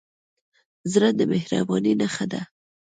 [0.91, 2.41] زړه د مهربانۍ نښه ده.